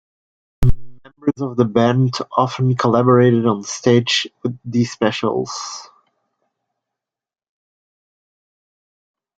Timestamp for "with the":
4.41-4.83